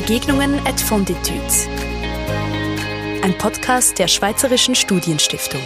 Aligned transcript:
Begegnungen 0.00 0.54
at 0.66 0.80
Fonditudes. 0.80 1.68
Ein 3.22 3.36
Podcast 3.36 3.98
der 3.98 4.08
Schweizerischen 4.08 4.74
Studienstiftung. 4.74 5.60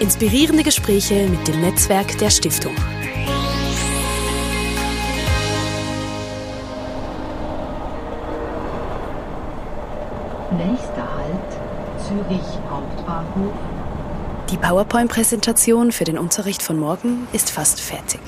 Inspirierende 0.00 0.64
Gespräche 0.64 1.28
mit 1.28 1.46
dem 1.46 1.60
Netzwerk 1.60 2.18
der 2.18 2.30
Stiftung. 2.30 2.74
Nächster 10.50 11.08
Halt 11.16 12.08
Zürich 12.08 12.58
Hauptbahnhof. 12.68 13.52
Die 14.50 14.56
PowerPoint-Präsentation 14.56 15.92
für 15.92 16.04
den 16.04 16.18
Unterricht 16.18 16.60
von 16.60 16.76
morgen 16.76 17.28
ist 17.32 17.50
fast 17.50 17.80
fertig. 17.80 18.20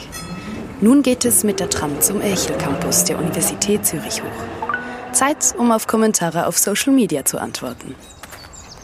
Nun 0.82 1.02
geht 1.02 1.26
es 1.26 1.44
mit 1.44 1.60
der 1.60 1.68
Tram 1.68 2.00
zum 2.00 2.22
Elchel 2.22 2.56
Campus 2.56 3.04
der 3.04 3.18
Universität 3.18 3.84
Zürich 3.84 4.22
hoch. 4.22 5.12
Zeit, 5.12 5.54
um 5.58 5.72
auf 5.72 5.86
Kommentare 5.86 6.46
auf 6.46 6.56
Social 6.56 6.94
Media 6.94 7.22
zu 7.26 7.38
antworten. 7.38 7.94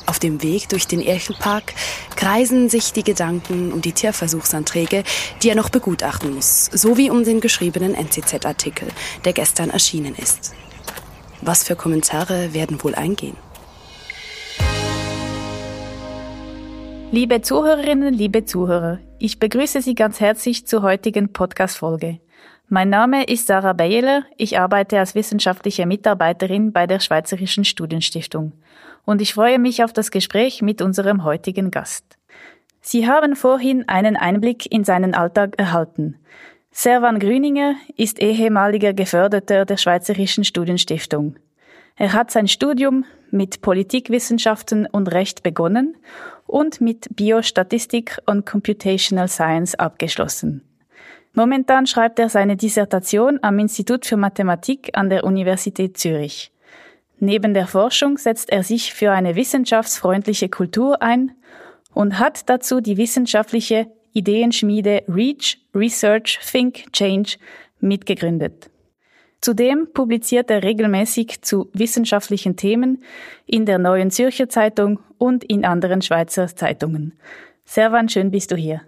Auf 0.04 0.18
dem 0.18 0.42
Weg 0.42 0.68
durch 0.68 0.86
den 0.86 1.00
Erchelpark 1.00 1.72
kreisen 2.14 2.68
sich 2.68 2.92
die 2.92 3.02
Gedanken 3.02 3.72
um 3.72 3.80
die 3.80 3.92
Tierversuchsanträge, 3.92 5.04
die 5.42 5.48
er 5.48 5.54
noch 5.54 5.70
begutachten 5.70 6.34
muss, 6.34 6.66
sowie 6.66 7.08
um 7.08 7.24
den 7.24 7.40
geschriebenen 7.40 7.94
NZZ-Artikel, 7.94 8.88
der 9.24 9.32
gestern 9.32 9.70
erschienen 9.70 10.14
ist. 10.16 10.52
Was 11.40 11.64
für 11.64 11.76
Kommentare 11.76 12.52
werden 12.52 12.82
wohl 12.84 12.94
eingehen? 12.94 13.38
Liebe 17.12 17.40
Zuhörerinnen, 17.40 18.12
liebe 18.12 18.44
Zuhörer, 18.44 18.98
ich 19.20 19.38
begrüße 19.38 19.80
Sie 19.80 19.94
ganz 19.94 20.18
herzlich 20.18 20.66
zur 20.66 20.82
heutigen 20.82 21.32
Podcast-Folge. 21.32 22.18
Mein 22.68 22.90
Name 22.90 23.24
ist 23.24 23.46
Sarah 23.46 23.74
Beyeler, 23.74 24.24
ich 24.36 24.58
arbeite 24.58 24.98
als 24.98 25.14
wissenschaftliche 25.14 25.86
Mitarbeiterin 25.86 26.72
bei 26.72 26.88
der 26.88 26.98
Schweizerischen 26.98 27.64
Studienstiftung 27.64 28.54
und 29.04 29.22
ich 29.22 29.34
freue 29.34 29.60
mich 29.60 29.84
auf 29.84 29.92
das 29.92 30.10
Gespräch 30.10 30.62
mit 30.62 30.82
unserem 30.82 31.22
heutigen 31.22 31.70
Gast. 31.70 32.18
Sie 32.80 33.06
haben 33.06 33.36
vorhin 33.36 33.88
einen 33.88 34.16
Einblick 34.16 34.70
in 34.70 34.82
seinen 34.82 35.14
Alltag 35.14 35.54
erhalten. 35.58 36.16
Servan 36.72 37.20
Grüninger 37.20 37.76
ist 37.96 38.18
ehemaliger 38.18 38.92
Geförderter 38.92 39.64
der 39.64 39.76
Schweizerischen 39.76 40.42
Studienstiftung. 40.42 41.36
Er 41.94 42.12
hat 42.12 42.30
sein 42.30 42.48
Studium 42.48 43.04
mit 43.30 43.62
Politikwissenschaften 43.62 44.86
und 44.86 45.10
Recht 45.12 45.42
begonnen 45.42 45.96
und 46.46 46.80
mit 46.80 47.08
Biostatistik 47.16 48.18
und 48.26 48.46
Computational 48.46 49.28
Science 49.28 49.74
abgeschlossen. 49.74 50.62
Momentan 51.32 51.86
schreibt 51.86 52.18
er 52.18 52.28
seine 52.28 52.56
Dissertation 52.56 53.38
am 53.42 53.58
Institut 53.58 54.06
für 54.06 54.16
Mathematik 54.16 54.90
an 54.94 55.10
der 55.10 55.24
Universität 55.24 55.98
Zürich. 55.98 56.50
Neben 57.18 57.54
der 57.54 57.66
Forschung 57.66 58.18
setzt 58.18 58.50
er 58.50 58.62
sich 58.62 58.92
für 58.94 59.12
eine 59.12 59.36
wissenschaftsfreundliche 59.36 60.48
Kultur 60.48 61.02
ein 61.02 61.32
und 61.92 62.18
hat 62.18 62.48
dazu 62.48 62.80
die 62.80 62.96
wissenschaftliche 62.96 63.86
Ideenschmiede 64.12 65.02
REACH 65.08 65.58
Research 65.74 66.38
Think 66.50 66.90
Change 66.92 67.36
mitgegründet. 67.80 68.70
Zudem 69.46 69.86
publiziert 69.94 70.50
er 70.50 70.64
regelmäßig 70.64 71.42
zu 71.42 71.70
wissenschaftlichen 71.72 72.56
Themen 72.56 73.04
in 73.46 73.64
der 73.64 73.78
Neuen 73.78 74.10
Zürcher 74.10 74.48
Zeitung 74.48 74.98
und 75.18 75.44
in 75.44 75.64
anderen 75.64 76.02
Schweizer 76.02 76.48
Zeitungen. 76.48 77.12
Servan, 77.64 78.08
schön 78.08 78.32
bist 78.32 78.50
du 78.50 78.56
hier. 78.56 78.80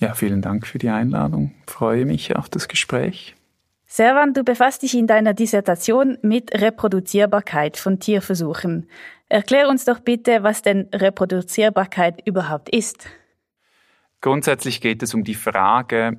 Ja, 0.00 0.14
vielen 0.14 0.42
Dank 0.42 0.66
für 0.66 0.78
die 0.78 0.88
Einladung. 0.88 1.54
Ich 1.68 1.72
freue 1.72 2.06
mich 2.06 2.34
auf 2.34 2.48
das 2.48 2.66
Gespräch. 2.66 3.36
Servan, 3.86 4.34
du 4.34 4.42
befasst 4.42 4.82
dich 4.82 4.96
in 4.96 5.06
deiner 5.06 5.32
Dissertation 5.32 6.18
mit 6.22 6.60
Reproduzierbarkeit 6.60 7.76
von 7.76 8.00
Tierversuchen. 8.00 8.88
Erklär 9.28 9.68
uns 9.68 9.84
doch 9.84 10.00
bitte, 10.00 10.42
was 10.42 10.62
denn 10.62 10.88
Reproduzierbarkeit 10.92 12.26
überhaupt 12.26 12.68
ist. 12.68 13.06
Grundsätzlich 14.20 14.80
geht 14.80 15.04
es 15.04 15.14
um 15.14 15.22
die 15.22 15.36
Frage, 15.36 16.18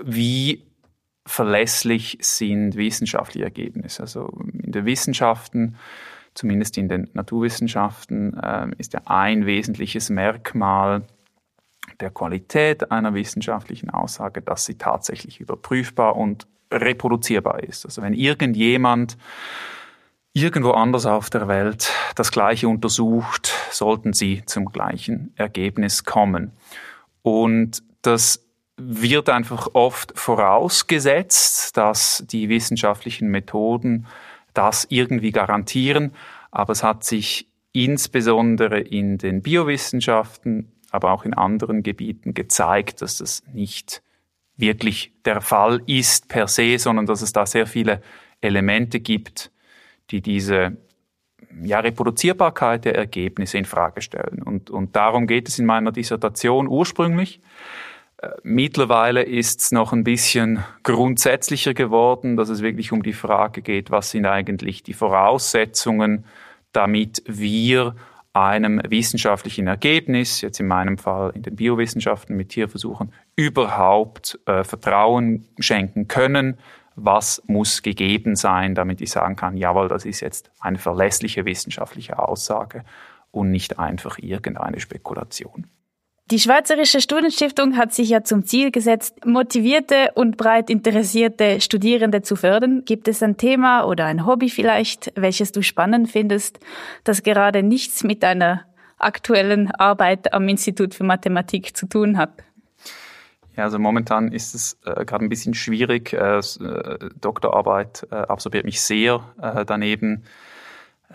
wie 0.00 0.65
verlässlich 1.26 2.18
sind 2.20 2.76
wissenschaftliche 2.76 3.44
Ergebnisse. 3.44 4.02
Also 4.02 4.32
in 4.52 4.72
den 4.72 4.86
Wissenschaften, 4.86 5.76
zumindest 6.34 6.78
in 6.78 6.88
den 6.88 7.10
Naturwissenschaften, 7.12 8.34
äh, 8.34 8.68
ist 8.78 8.94
ja 8.94 9.00
ein 9.04 9.44
wesentliches 9.44 10.08
Merkmal 10.08 11.02
der 12.00 12.10
Qualität 12.10 12.90
einer 12.90 13.14
wissenschaftlichen 13.14 13.90
Aussage, 13.90 14.40
dass 14.42 14.64
sie 14.64 14.76
tatsächlich 14.76 15.40
überprüfbar 15.40 16.16
und 16.16 16.46
reproduzierbar 16.70 17.62
ist. 17.62 17.84
Also 17.84 18.02
wenn 18.02 18.12
irgendjemand 18.12 19.16
irgendwo 20.32 20.72
anders 20.72 21.06
auf 21.06 21.30
der 21.30 21.48
Welt 21.48 21.90
das 22.14 22.30
Gleiche 22.30 22.68
untersucht, 22.68 23.52
sollten 23.70 24.12
sie 24.12 24.42
zum 24.46 24.66
gleichen 24.66 25.32
Ergebnis 25.36 26.04
kommen. 26.04 26.52
Und 27.22 27.82
das 28.02 28.45
wird 28.76 29.28
einfach 29.28 29.68
oft 29.72 30.18
vorausgesetzt, 30.18 31.76
dass 31.76 32.24
die 32.26 32.48
wissenschaftlichen 32.48 33.28
Methoden 33.28 34.06
das 34.54 34.86
irgendwie 34.90 35.32
garantieren. 35.32 36.12
Aber 36.50 36.72
es 36.72 36.82
hat 36.82 37.04
sich 37.04 37.48
insbesondere 37.72 38.80
in 38.80 39.18
den 39.18 39.42
Biowissenschaften, 39.42 40.72
aber 40.90 41.12
auch 41.12 41.24
in 41.24 41.34
anderen 41.34 41.82
Gebieten 41.82 42.34
gezeigt, 42.34 43.02
dass 43.02 43.18
das 43.18 43.42
nicht 43.52 44.02
wirklich 44.56 45.12
der 45.24 45.40
Fall 45.40 45.82
ist 45.86 46.28
per 46.28 46.48
se, 46.48 46.78
sondern 46.78 47.06
dass 47.06 47.20
es 47.20 47.32
da 47.32 47.44
sehr 47.44 47.66
viele 47.66 48.00
Elemente 48.40 49.00
gibt, 49.00 49.50
die 50.10 50.22
diese 50.22 50.76
ja, 51.62 51.80
Reproduzierbarkeit 51.80 52.84
der 52.84 52.94
Ergebnisse 52.94 53.58
in 53.58 53.64
Frage 53.64 54.02
stellen. 54.02 54.42
Und, 54.42 54.70
und 54.70 54.96
darum 54.96 55.26
geht 55.26 55.48
es 55.48 55.58
in 55.58 55.66
meiner 55.66 55.92
Dissertation 55.92 56.68
ursprünglich. 56.68 57.40
Mittlerweile 58.42 59.22
ist 59.22 59.60
es 59.60 59.72
noch 59.72 59.92
ein 59.92 60.02
bisschen 60.02 60.64
grundsätzlicher 60.82 61.74
geworden, 61.74 62.36
dass 62.36 62.48
es 62.48 62.62
wirklich 62.62 62.90
um 62.92 63.02
die 63.02 63.12
Frage 63.12 63.60
geht, 63.60 63.90
was 63.90 64.10
sind 64.10 64.24
eigentlich 64.24 64.82
die 64.82 64.94
Voraussetzungen, 64.94 66.24
damit 66.72 67.22
wir 67.26 67.94
einem 68.32 68.80
wissenschaftlichen 68.88 69.66
Ergebnis, 69.66 70.42
jetzt 70.42 70.60
in 70.60 70.66
meinem 70.66 70.98
Fall 70.98 71.32
in 71.34 71.42
den 71.42 71.56
Biowissenschaften 71.56 72.36
mit 72.36 72.50
Tierversuchen, 72.50 73.12
überhaupt 73.34 74.38
äh, 74.46 74.62
Vertrauen 74.62 75.46
schenken 75.58 76.06
können. 76.06 76.58
Was 76.94 77.42
muss 77.46 77.82
gegeben 77.82 78.36
sein, 78.36 78.74
damit 78.74 79.00
ich 79.00 79.10
sagen 79.10 79.36
kann, 79.36 79.56
jawohl, 79.56 79.88
das 79.88 80.04
ist 80.04 80.20
jetzt 80.20 80.50
eine 80.60 80.78
verlässliche 80.78 81.44
wissenschaftliche 81.44 82.18
Aussage 82.18 82.84
und 83.30 83.50
nicht 83.50 83.78
einfach 83.78 84.18
irgendeine 84.18 84.80
Spekulation. 84.80 85.66
Die 86.32 86.40
Schweizerische 86.40 87.00
Studienstiftung 87.00 87.76
hat 87.76 87.94
sich 87.94 88.08
ja 88.08 88.24
zum 88.24 88.44
Ziel 88.44 88.72
gesetzt, 88.72 89.24
motivierte 89.24 90.10
und 90.16 90.36
breit 90.36 90.70
interessierte 90.70 91.60
Studierende 91.60 92.20
zu 92.20 92.34
fördern. 92.34 92.82
Gibt 92.84 93.06
es 93.06 93.22
ein 93.22 93.36
Thema 93.36 93.84
oder 93.84 94.06
ein 94.06 94.26
Hobby 94.26 94.50
vielleicht, 94.50 95.12
welches 95.14 95.52
du 95.52 95.62
spannend 95.62 96.10
findest, 96.10 96.58
das 97.04 97.22
gerade 97.22 97.62
nichts 97.62 98.02
mit 98.02 98.24
deiner 98.24 98.64
aktuellen 98.98 99.70
Arbeit 99.70 100.34
am 100.34 100.48
Institut 100.48 100.94
für 100.94 101.04
Mathematik 101.04 101.76
zu 101.76 101.86
tun 101.86 102.18
hat? 102.18 102.32
Ja, 103.56 103.62
also 103.62 103.78
momentan 103.78 104.32
ist 104.32 104.56
es 104.56 104.80
äh, 104.84 105.04
gerade 105.04 105.24
ein 105.24 105.28
bisschen 105.28 105.54
schwierig. 105.54 106.12
Äh, 106.12 106.38
äh 106.38 106.98
Doktorarbeit 107.20 108.04
äh, 108.10 108.16
absorbiert 108.16 108.64
mich 108.64 108.80
sehr. 108.80 109.22
Äh, 109.40 109.64
daneben 109.64 110.24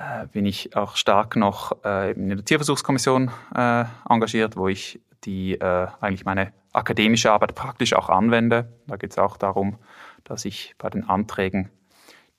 äh, 0.01 0.27
bin 0.27 0.45
ich 0.45 0.75
auch 0.75 0.95
stark 0.95 1.35
noch 1.35 1.83
äh, 1.85 2.11
in 2.13 2.29
der 2.29 2.43
Tierversuchskommission 2.43 3.31
äh, 3.55 3.85
engagiert, 4.09 4.57
wo 4.57 4.67
ich 4.67 4.99
die 5.23 5.53
äh, 5.53 5.87
eigentlich 5.99 6.25
meine 6.25 6.53
akademische 6.73 7.31
Arbeit 7.31 7.53
praktisch 7.53 7.93
auch 7.93 8.09
anwende. 8.09 8.71
Da 8.87 8.95
geht 8.95 9.11
es 9.11 9.17
auch 9.17 9.37
darum, 9.37 9.77
dass 10.23 10.45
ich 10.45 10.73
bei 10.77 10.89
den 10.89 11.07
Anträgen 11.07 11.69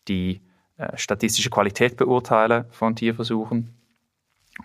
die 0.08 0.40
äh, 0.76 0.96
statistische 0.96 1.50
Qualität 1.50 1.96
beurteile 1.96 2.66
von 2.70 2.96
Tierversuchen. 2.96 3.76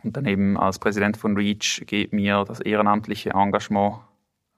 Und 0.03 0.17
daneben 0.17 0.57
als 0.57 0.79
Präsident 0.79 1.17
von 1.17 1.37
REACH 1.37 1.83
geht 1.85 2.13
mir 2.13 2.43
das 2.47 2.59
ehrenamtliche 2.59 3.31
Engagement 3.31 3.99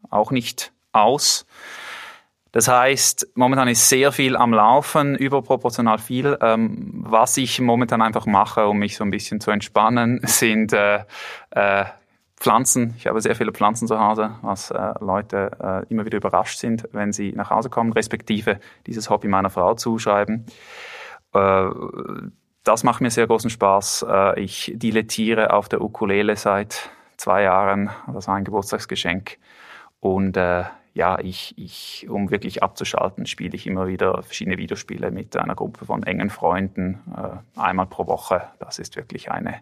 auch 0.10 0.31
nicht 0.31 0.72
aus. 0.92 1.46
Das 2.51 2.68
heißt, 2.68 3.30
momentan 3.36 3.68
ist 3.68 3.90
sehr 3.90 4.12
viel 4.12 4.36
am 4.36 4.54
Laufen, 4.54 5.16
überproportional 5.16 6.00
viel. 6.00 6.38
Ähm, 6.42 7.04
was 7.06 7.38
ich 7.38 7.60
momentan 7.62 8.01
einfach 8.01 8.25
mache, 8.25 8.68
um 8.68 8.80
mich 8.80 8.96
so 8.96 9.04
ein 9.04 9.12
bisschen 9.12 9.40
zu 9.40 9.51
entspannen, 9.51 10.19
sind 10.24 10.74
äh, 10.74 11.04
äh, 11.51 11.86
Pflanzen. 12.38 12.96
Ich 12.98 13.06
habe 13.06 13.22
sehr 13.22 13.36
viele 13.36 13.51
Pflanzen 13.51 13.88
zu 13.88 14.00
Hause, 14.00 14.31
was 14.42 14.72
äh, 14.72 14.94
Leute 15.01 15.51
äh, 15.62 15.92
immer 15.92 16.06
wieder 16.06 16.18
überrascht 16.18 16.57
sind, 16.57 16.88
wenn 16.92 17.12
sie 17.12 17.34
nach 17.34 17.50
Hause 17.50 17.69
kommen, 17.69 17.92
respektive 17.92 18.60
dieses 18.88 19.10
Hobby 19.10 19.28
meiner 19.28 19.50
Frau 19.50 19.75
zuschreiben. 19.75 20.45
Äh, 21.34 21.69
das 22.63 22.84
macht 22.84 23.02
mir 23.02 23.12
sehr 23.12 23.28
großen 23.28 23.50
Spaß. 23.50 24.06
Äh, 24.10 24.40
ich 24.40 24.72
dilettiere 24.75 25.54
auf 25.54 25.69
der 25.69 25.81
Ukulele 25.81 26.36
seit 26.36 26.90
zwei 27.18 27.44
Jahren. 27.44 27.90
Das 28.13 28.28
war 28.28 28.36
ein 28.36 28.45
Geburtstagsgeschenk. 28.45 29.38
Und 30.00 30.38
äh, 30.38 30.63
ja, 30.94 31.20
ich, 31.20 31.54
ich, 31.58 32.08
um 32.10 32.32
wirklich 32.32 32.64
abzuschalten, 32.64 33.26
spiele 33.26 33.56
ich 33.56 33.68
immer 33.68 33.88
wieder 33.88 34.22
verschiedene 34.24 34.58
Videospiele 34.58 35.12
mit 35.12 35.38
einer 35.38 35.56
Gruppe 35.56 35.86
von 35.86 36.04
engen 36.04 36.30
Freunden, 36.30 37.00
äh, 37.16 37.60
einmal 37.60 37.86
pro 37.86 38.08
Woche. 38.08 38.48
Das 38.60 38.80
ist 38.80 38.96
wirklich 38.96 39.32
eine 39.32 39.62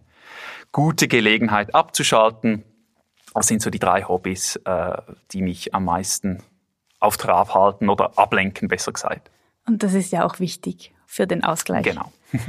gute 0.72 1.08
Gelegenheit 1.08 1.76
abzuschalten. 1.76 2.64
Das 3.34 3.48
sind 3.48 3.62
so 3.62 3.70
die 3.70 3.80
drei 3.80 4.04
Hobbys, 4.04 4.56
äh, 4.66 4.98
die 5.32 5.42
mich 5.42 5.76
am 5.76 5.86
meisten 5.86 6.42
auf 7.00 7.18
Trab 7.18 7.54
halten 7.54 7.90
oder 7.90 8.18
ablenken, 8.18 8.68
besser 8.68 8.92
gesagt. 8.92 9.30
Und 9.68 9.84
das 9.84 9.94
ist 9.94 10.12
ja 10.12 10.26
auch 10.26 10.40
wichtig 10.40 10.94
für 11.06 11.28
den 11.28 11.44
Ausgleich. 11.44 11.84
Genau. 11.84 12.12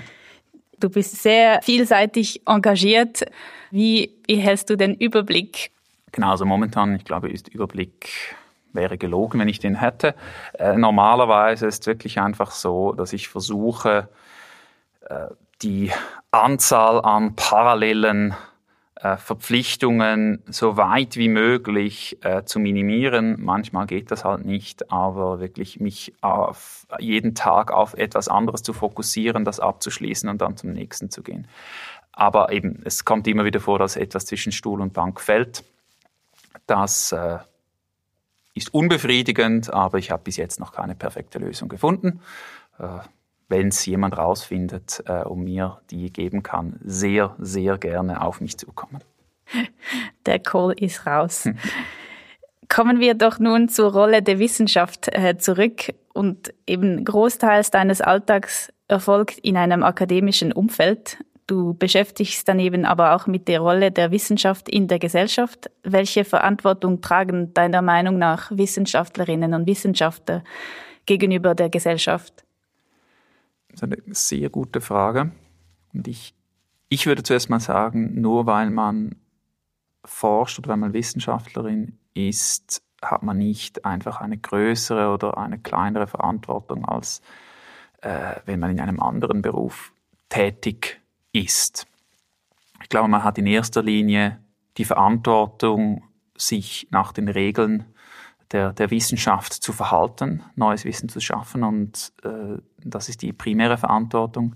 Du 0.81 0.89
bist 0.91 1.21
sehr 1.21 1.61
vielseitig 1.63 2.47
engagiert. 2.47 3.25
Wie, 3.73 4.13
wie 4.29 4.37
hältst 4.37 4.71
du 4.71 4.77
den 4.77 4.95
Überblick? 4.95 5.73
Genau, 6.13 6.31
also 6.31 6.45
momentan, 6.45 6.95
ich 6.95 7.05
glaube, 7.05 7.29
ist 7.31 7.49
Überblick 7.49 8.37
wäre 8.73 8.99
gelogen, 8.99 9.41
wenn 9.41 9.49
ich 9.49 9.59
den 9.59 9.76
hätte. 9.76 10.15
Äh, 10.59 10.76
normalerweise 10.76 11.67
ist 11.67 11.82
es 11.82 11.87
wirklich 11.87 12.20
einfach 12.20 12.50
so, 12.50 12.93
dass 12.93 13.12
ich 13.12 13.29
versuche, 13.29 14.09
äh, 15.09 15.29
die 15.62 15.91
Anzahl 16.31 17.00
an 17.05 17.35
parallelen 17.35 18.35
äh, 19.00 19.17
Verpflichtungen 19.17 20.43
so 20.49 20.76
weit 20.76 21.17
wie 21.17 21.29
möglich 21.29 22.19
äh, 22.23 22.44
zu 22.44 22.59
minimieren. 22.59 23.37
Manchmal 23.38 23.87
geht 23.87 24.11
das 24.11 24.25
halt 24.25 24.44
nicht, 24.44 24.91
aber 24.91 25.41
wirklich 25.41 25.79
mich 25.79 26.15
auf 26.20 26.87
jeden 26.99 27.35
Tag 27.35 27.70
auf 27.70 27.94
etwas 27.94 28.29
anderes 28.29 28.62
zu 28.62 28.73
fokussieren, 28.73 29.44
das 29.44 29.61
abzuschließen 29.61 30.29
und 30.29 30.43
dann 30.43 30.56
zum 30.56 30.73
nächsten 30.73 31.11
zu 31.11 31.23
gehen. 31.23 31.47
Aber 32.11 32.50
eben, 32.50 32.82
es 32.85 33.05
kommt 33.05 33.29
immer 33.29 33.44
wieder 33.44 33.61
vor, 33.61 33.79
dass 33.79 33.97
etwas 33.97 34.26
zwischen 34.26 34.50
Stuhl 34.50 34.81
und 34.81 34.93
Bank 34.93 35.20
fällt. 35.20 35.62
Das 36.67 37.12
äh, 37.12 37.38
ist 38.58 38.75
unbefriedigend, 38.75 39.72
aber 39.72 39.99
ich 39.99 40.10
habe 40.10 40.22
bis 40.25 40.37
jetzt 40.37 40.60
noch 40.60 40.72
keine 40.72 40.94
perfekte 40.94 41.38
Lösung 41.38 41.69
gefunden. 41.69 42.20
Äh, 42.78 42.87
Wenn 43.49 43.69
es 43.69 43.84
jemand 43.87 44.19
rausfindet 44.19 45.02
äh, 45.06 45.22
und 45.22 45.44
mir 45.44 45.81
die 45.90 46.12
geben 46.12 46.43
kann, 46.43 46.78
sehr, 46.84 47.34
sehr 47.38 47.78
gerne 47.78 48.20
auf 48.22 48.40
mich 48.40 48.58
zukommen. 48.58 49.02
Der 50.26 50.38
Call 50.38 50.72
ist 50.72 51.06
raus. 51.06 51.46
Hm. 51.46 51.56
Kommen 52.69 53.00
wir 53.00 53.14
doch 53.14 53.38
nun 53.38 53.70
zur 53.70 53.93
Rolle 53.93 54.22
der 54.22 54.38
Wissenschaft 54.38 55.08
äh, 55.08 55.38
zurück 55.38 55.94
und 56.12 56.52
eben 56.66 57.02
großteils 57.02 57.70
deines 57.70 58.02
Alltags 58.02 58.70
erfolgt 58.88 59.38
in 59.38 59.56
einem 59.56 59.82
akademischen 59.82 60.52
Umfeld. 60.52 61.16
Du 61.49 61.73
beschäftigst 61.73 62.47
daneben 62.47 62.85
aber 62.85 63.17
auch 63.17 63.27
mit 63.27 63.49
der 63.49 63.61
Rolle 63.61 63.91
der 63.91 64.11
Wissenschaft 64.11 64.69
in 64.69 64.87
der 64.87 64.99
Gesellschaft. 64.99 65.71
Welche 65.83 66.27
Verantwortung 66.27 67.00
tragen 67.00 67.55
deiner 67.55 67.81
Meinung 67.81 68.19
nach 68.19 68.50
Wissenschaftlerinnen 68.50 69.55
und 69.55 69.67
Wissenschaftler 69.67 70.45
gegenüber 71.06 71.55
der 71.55 71.71
Gesellschaft? 71.71 72.45
Das 73.71 73.81
ist 73.81 73.83
eine 73.83 74.15
sehr 74.15 74.50
gute 74.50 74.83
Frage. 74.83 75.33
Und 75.95 76.06
ich, 76.06 76.35
ich 76.91 77.06
würde 77.06 77.23
zuerst 77.23 77.49
mal 77.49 77.61
sagen, 77.61 78.21
nur 78.21 78.44
weil 78.44 78.69
man 78.69 79.17
forscht 80.05 80.59
oder 80.59 80.69
weil 80.69 80.77
man 80.77 80.93
Wissenschaftlerin 80.93 81.99
ist, 82.12 82.83
hat 83.01 83.23
man 83.23 83.39
nicht 83.39 83.87
einfach 83.87 84.21
eine 84.21 84.37
größere 84.37 85.15
oder 85.15 85.39
eine 85.39 85.59
kleinere 85.59 86.09
Verantwortung, 86.09 86.85
als 86.85 87.23
äh, 88.03 88.35
wenn 88.44 88.61
man 88.61 88.71
in 88.71 88.81
einem 88.81 89.01
anderen 89.01 89.41
Beruf 89.41 89.94
tätig 90.29 91.01
ist. 91.33 91.87
Ich 92.83 92.89
glaube, 92.89 93.09
man 93.09 93.25
hat 93.25 93.39
in 93.39 93.47
erster 93.47 93.83
Linie 93.83 94.39
die 94.77 94.85
Verantwortung, 94.85 96.05
sich 96.37 96.87
nach 96.91 97.13
den 97.13 97.29
Regeln 97.29 97.85
der, 98.53 98.73
der 98.73 98.91
Wissenschaft 98.91 99.53
zu 99.53 99.73
verhalten, 99.73 100.43
neues 100.55 100.85
Wissen 100.85 101.09
zu 101.09 101.21
schaffen 101.21 101.65
und 101.65 102.13
äh, 102.23 102.59
das 102.83 103.09
ist 103.09 103.23
die 103.23 103.33
primäre 103.33 103.77
Verantwortung. 103.77 104.55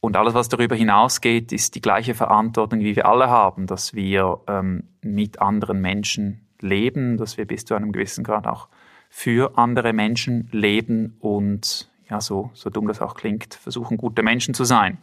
Und 0.00 0.16
alles, 0.16 0.34
was 0.34 0.48
darüber 0.48 0.76
hinausgeht, 0.76 1.50
ist 1.52 1.74
die 1.74 1.80
gleiche 1.80 2.14
Verantwortung, 2.14 2.80
wie 2.80 2.94
wir 2.94 3.06
alle 3.06 3.28
haben, 3.28 3.66
dass 3.66 3.94
wir 3.94 4.40
ähm, 4.46 4.88
mit 5.02 5.40
anderen 5.40 5.80
Menschen 5.80 6.46
leben, 6.60 7.16
dass 7.16 7.36
wir 7.38 7.46
bis 7.46 7.64
zu 7.64 7.74
einem 7.74 7.90
gewissen 7.90 8.22
Grad 8.22 8.46
auch 8.46 8.68
für 9.10 9.56
andere 9.58 9.92
Menschen 9.92 10.48
leben 10.52 11.16
und 11.20 11.90
ja, 12.08 12.20
so, 12.20 12.50
so 12.54 12.68
dumm 12.68 12.86
das 12.86 13.00
auch 13.00 13.14
klingt, 13.14 13.54
versuchen, 13.54 13.96
gute 13.96 14.22
Menschen 14.22 14.54
zu 14.54 14.64
sein. 14.64 14.98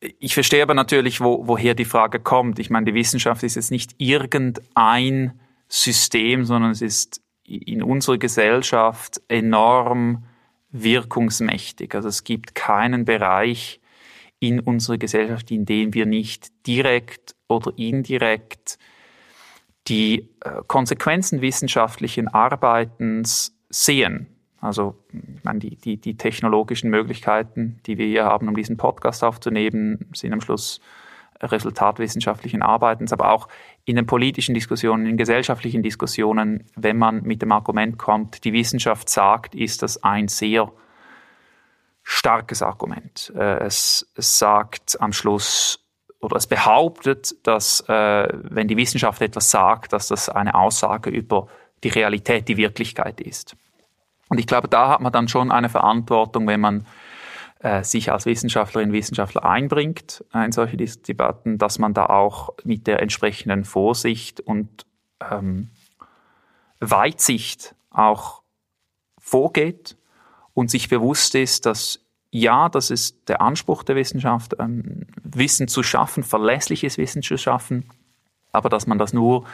Ich 0.00 0.34
verstehe 0.34 0.62
aber 0.62 0.74
natürlich, 0.74 1.20
wo, 1.20 1.46
woher 1.46 1.74
die 1.74 1.84
Frage 1.84 2.20
kommt. 2.20 2.58
Ich 2.58 2.70
meine, 2.70 2.86
die 2.86 2.94
Wissenschaft 2.94 3.42
ist 3.42 3.56
jetzt 3.56 3.70
nicht 3.70 3.94
irgendein 3.98 5.38
System, 5.68 6.44
sondern 6.44 6.70
es 6.70 6.80
ist 6.80 7.22
in 7.44 7.82
unserer 7.82 8.16
Gesellschaft 8.16 9.20
enorm 9.28 10.24
wirkungsmächtig. 10.70 11.94
Also 11.94 12.08
es 12.08 12.24
gibt 12.24 12.54
keinen 12.54 13.04
Bereich 13.04 13.80
in 14.38 14.60
unserer 14.60 14.96
Gesellschaft, 14.96 15.50
in 15.50 15.66
dem 15.66 15.92
wir 15.92 16.06
nicht 16.06 16.48
direkt 16.66 17.34
oder 17.48 17.72
indirekt 17.76 18.78
die 19.88 20.30
äh, 20.40 20.62
Konsequenzen 20.66 21.42
wissenschaftlichen 21.42 22.28
Arbeitens 22.28 23.54
sehen. 23.68 24.28
Also 24.60 24.96
ich 25.12 25.44
meine, 25.44 25.58
die, 25.58 25.76
die, 25.76 25.96
die 25.96 26.16
technologischen 26.16 26.90
Möglichkeiten, 26.90 27.80
die 27.86 27.96
wir 27.98 28.06
hier 28.06 28.24
haben, 28.24 28.48
um 28.48 28.54
diesen 28.54 28.76
Podcast 28.76 29.24
aufzunehmen, 29.24 30.06
sind 30.14 30.32
am 30.32 30.40
Schluss 30.40 30.80
Resultat 31.42 31.98
wissenschaftlichen 31.98 32.62
Arbeitens, 32.62 33.12
aber 33.12 33.30
auch 33.32 33.48
in 33.84 33.96
den 33.96 34.06
politischen 34.06 34.54
Diskussionen, 34.54 35.06
in 35.06 35.16
gesellschaftlichen 35.16 35.82
Diskussionen, 35.82 36.66
wenn 36.76 36.98
man 36.98 37.22
mit 37.22 37.40
dem 37.40 37.52
Argument 37.52 37.98
kommt, 37.98 38.44
die 38.44 38.52
Wissenschaft 38.52 39.08
sagt, 39.08 39.54
ist 39.54 39.82
das 39.82 40.02
ein 40.04 40.28
sehr 40.28 40.70
starkes 42.02 42.62
Argument. 42.62 43.32
Äh, 43.34 43.64
es, 43.64 44.10
es 44.16 44.38
sagt 44.38 45.00
am 45.00 45.12
Schluss 45.12 45.86
oder 46.20 46.36
es 46.36 46.46
behauptet, 46.46 47.34
dass 47.44 47.80
äh, 47.88 48.28
wenn 48.32 48.68
die 48.68 48.76
Wissenschaft 48.76 49.22
etwas 49.22 49.50
sagt, 49.50 49.94
dass 49.94 50.08
das 50.08 50.28
eine 50.28 50.54
Aussage 50.54 51.08
über 51.08 51.48
die 51.82 51.88
Realität, 51.88 52.48
die 52.48 52.58
Wirklichkeit 52.58 53.20
ist. 53.20 53.56
Und 54.30 54.38
ich 54.38 54.46
glaube, 54.46 54.68
da 54.68 54.88
hat 54.88 55.00
man 55.00 55.12
dann 55.12 55.28
schon 55.28 55.52
eine 55.52 55.68
Verantwortung, 55.68 56.46
wenn 56.46 56.60
man 56.60 56.86
äh, 57.58 57.84
sich 57.84 58.10
als 58.10 58.24
Wissenschaftlerin, 58.24 58.92
Wissenschaftler 58.92 59.44
einbringt 59.44 60.24
äh, 60.32 60.46
in 60.46 60.52
solche 60.52 60.78
Debatten, 60.78 61.58
dass 61.58 61.78
man 61.78 61.92
da 61.92 62.06
auch 62.06 62.54
mit 62.64 62.86
der 62.86 63.02
entsprechenden 63.02 63.64
Vorsicht 63.64 64.40
und 64.40 64.86
ähm, 65.30 65.68
Weitsicht 66.78 67.74
auch 67.90 68.42
vorgeht 69.18 69.98
und 70.54 70.70
sich 70.70 70.88
bewusst 70.88 71.34
ist, 71.34 71.66
dass 71.66 72.00
ja, 72.30 72.68
das 72.68 72.90
ist 72.90 73.28
der 73.28 73.40
Anspruch 73.40 73.82
der 73.82 73.96
Wissenschaft, 73.96 74.54
ähm, 74.60 75.06
Wissen 75.22 75.66
zu 75.66 75.82
schaffen, 75.82 76.22
verlässliches 76.22 76.96
Wissen 76.96 77.22
zu 77.22 77.36
schaffen, 77.36 77.90
aber 78.52 78.68
dass 78.68 78.86
man 78.86 78.98
das 78.98 79.12
nur 79.12 79.44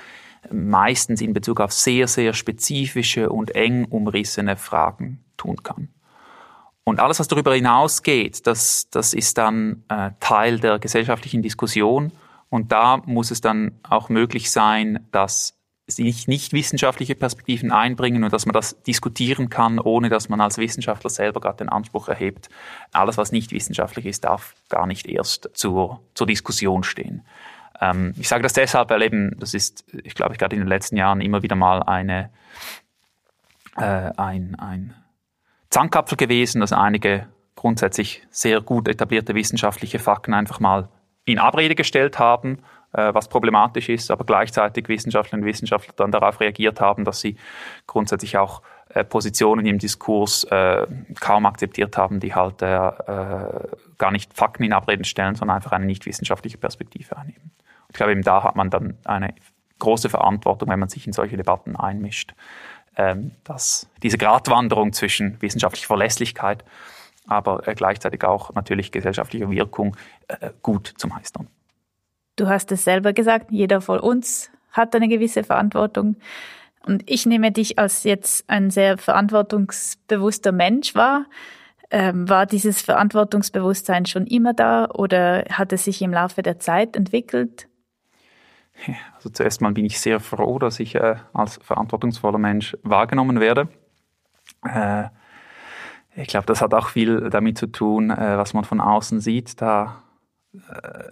meistens 0.53 1.21
in 1.21 1.33
Bezug 1.33 1.61
auf 1.61 1.73
sehr, 1.73 2.09
sehr 2.09 2.33
spezifische 2.33 3.31
und 3.31 3.55
eng 3.55 3.85
umrissene 3.85 4.57
Fragen 4.57 5.25
tun 5.37 5.63
kann. 5.63 5.89
Und 6.85 7.01
alles, 7.01 7.19
was 7.19 7.29
darüber 7.29 7.55
hinausgeht, 7.55 8.47
das, 8.47 8.89
das 8.91 9.13
ist 9.13 9.39
dann 9.39 9.83
äh, 9.89 10.13
Teil 10.21 10.61
der 10.61 10.79
gesellschaftlichen 10.79 11.43
Diskussion. 11.43 12.13
Und 12.49 12.71
da 12.71 12.99
muss 13.07 13.33
es 13.33 13.41
dann 13.41 13.73
auch 13.83 14.09
möglich 14.09 14.53
sein, 14.53 15.07
dass 15.11 15.57
sich 15.89 16.27
nicht 16.27 16.53
wissenschaftliche 16.53 17.15
Perspektiven 17.15 17.71
einbringen 17.71 18.25
und 18.25 18.33
dass 18.33 18.47
man 18.47 18.53
das 18.53 18.83
diskutieren 18.83 19.51
kann, 19.51 19.79
ohne 19.79 20.09
dass 20.09 20.29
man 20.29 20.41
als 20.41 20.59
Wissenschaftler 20.59 21.11
selber 21.11 21.41
gerade 21.41 21.59
den 21.59 21.69
Anspruch 21.69 22.09
erhebt, 22.09 22.49
alles, 22.93 23.19
was 23.19 23.31
nicht 23.31 23.53
wissenschaftlich 23.53 24.07
ist, 24.07 24.25
darf 24.25 24.55
gar 24.69 24.87
nicht 24.87 25.07
erst 25.07 25.51
zur, 25.55 26.01
zur 26.15 26.27
Diskussion 26.27 26.83
stehen. 26.83 27.23
Ähm, 27.81 28.15
ich 28.19 28.29
sage 28.29 28.43
das 28.43 28.53
deshalb, 28.53 28.91
weil 28.91 29.03
eben, 29.03 29.39
das 29.39 29.55
ist, 29.55 29.85
ich 30.05 30.15
glaube, 30.15 30.33
ich 30.33 30.39
gerade 30.39 30.55
in 30.57 30.63
den 30.63 30.69
letzten 30.69 30.97
Jahren 30.97 31.21
immer 31.21 31.43
wieder 31.43 31.57
mal 31.57 31.83
eine, 31.83 32.31
äh, 33.77 34.11
ein, 34.17 34.57
ein 34.59 34.95
Zankapfel 35.71 36.17
gewesen, 36.17 36.61
dass 36.61 36.73
einige 36.73 37.27
grundsätzlich 37.55 38.23
sehr 38.31 38.61
gut 38.61 38.89
etablierte 38.89 39.35
wissenschaftliche 39.35 39.99
Fakten 39.99 40.35
einfach 40.35 40.61
mal 40.61 40.89
in 41.25 41.39
Abrede 41.39 41.75
gestellt 41.75 42.19
haben, 42.19 42.59
äh, 42.93 43.13
was 43.13 43.29
problematisch 43.29 43.89
ist, 43.89 44.11
aber 44.11 44.25
gleichzeitig 44.25 44.89
Wissenschaftlerinnen 44.89 45.45
und 45.45 45.53
Wissenschaftler 45.53 45.95
dann 45.97 46.13
darauf 46.13 46.41
reagiert 46.41 46.81
haben, 46.81 47.05
dass 47.05 47.21
sie 47.21 47.37
grundsätzlich 47.87 48.39
auch 48.39 48.63
äh, 48.91 49.05
Positionen 49.05 49.67
im 49.67 49.79
Diskurs 49.79 50.45
äh, 50.45 50.87
kaum 51.21 51.47
akzeptiert 51.47 51.97
haben, 51.99 52.21
die 52.21 52.35
halt 52.35 52.63
äh, 52.63 52.89
äh 52.89 53.69
gar 53.99 54.11
nicht 54.11 54.35
Fakten 54.35 54.63
in 54.63 54.75
Abreden 54.75 55.05
stellen, 55.05 55.37
sondern 55.37 55.57
einfach 55.57 55.73
eine 55.73 55.87
nicht 55.87 56.05
wissenschaftliche 56.05 56.59
Perspektive 56.59 57.17
einnehmen. 57.17 57.51
Ich 57.97 57.99
glaube, 57.99 58.13
eben 58.13 58.21
da 58.21 58.43
hat 58.43 58.57
man 58.57 58.69
dann 58.69 58.99
eine 59.07 59.35
große 59.79 60.11
Verantwortung, 60.11 60.69
wenn 60.69 60.79
man 60.79 60.91
sich 60.91 61.07
in 61.07 61.15
solche 61.15 61.39
Debatten 61.39 61.77
einmischt, 61.77 62.35
ähm, 62.95 63.31
dass 63.43 63.89
diese 64.03 64.19
Gratwanderung 64.19 64.93
zwischen 64.93 65.41
wissenschaftlicher 65.41 65.87
Verlässlichkeit, 65.87 66.63
aber 67.27 67.67
äh, 67.67 67.75
gleichzeitig 67.75 68.23
auch 68.23 68.53
natürlich 68.53 68.93
gesellschaftlicher 68.93 69.51
Wirkung 69.51 69.97
äh, 70.29 70.51
gut 70.61 70.93
zu 70.99 71.09
meistern. 71.09 71.49
Du 72.37 72.49
hast 72.49 72.71
es 72.71 72.85
selber 72.85 73.15
gesagt, 73.15 73.51
jeder 73.51 73.81
von 73.81 73.99
uns 73.99 74.51
hat 74.73 74.95
eine 74.95 75.09
gewisse 75.09 75.43
Verantwortung. 75.43 76.17
Und 76.85 77.03
ich 77.11 77.25
nehme 77.25 77.51
dich 77.51 77.79
als 77.79 78.05
jetzt 78.05 78.45
ein 78.51 78.69
sehr 78.69 78.99
verantwortungsbewusster 78.99 80.53
Mensch 80.53 80.95
wahr. 80.95 81.25
Ähm, 81.91 82.29
war 82.29 82.45
dieses 82.45 82.83
Verantwortungsbewusstsein 82.83 84.05
schon 84.05 84.27
immer 84.27 84.53
da 84.53 84.85
oder 84.85 85.47
hat 85.51 85.73
es 85.73 85.85
sich 85.85 86.03
im 86.03 86.13
Laufe 86.13 86.43
der 86.43 86.59
Zeit 86.59 86.95
entwickelt? 86.95 87.69
Also 89.15 89.31
zuerst 89.31 89.61
mal 89.61 89.73
bin 89.73 89.85
ich 89.85 90.01
sehr 90.01 90.21
froh, 90.21 90.59
dass 90.59 90.81
ich 90.81 90.95
äh, 90.95 91.17
als 91.33 91.59
verantwortungsvoller 91.63 92.39
Mensch 92.39 92.77
wahrgenommen 92.83 93.41
werde. 93.41 93.69
Äh, 94.65 95.05
ich 96.15 96.29
glaube, 96.29 96.47
das 96.47 96.63
hat 96.63 96.73
auch 96.73 96.89
viel 96.89 97.29
damit 97.31 97.59
zu 97.59 97.67
tun, 97.67 98.11
äh, 98.11 98.39
was 98.39 98.55
man 98.55 98.65
von 98.65 98.81
außen 98.81 99.21
sieht. 99.21 99.61
Da 99.61 100.03
äh, 100.55 101.11